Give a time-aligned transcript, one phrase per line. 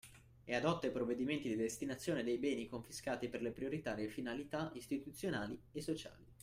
[0.45, 5.79] E adotta i provvedimenti di destinazione dei beni confiscati per le prioritarie finalità istituzionali e
[5.79, 6.25] sociali